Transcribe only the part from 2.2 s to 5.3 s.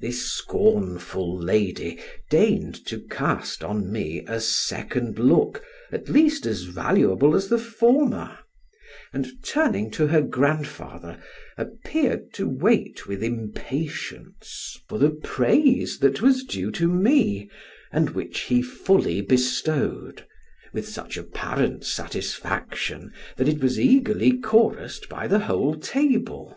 deigned to cast on me a second